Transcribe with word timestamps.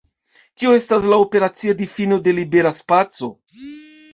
Kio 0.61 0.71
estas 0.77 1.05
la 1.11 1.19
operacia 1.25 1.75
difino 1.83 2.19
de 2.29 2.33
libera 2.39 2.73
spaco? 2.79 3.31